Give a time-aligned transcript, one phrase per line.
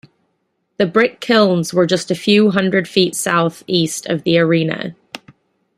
[0.77, 4.95] The brick kilns were just a few hundred feet southeast of the arena.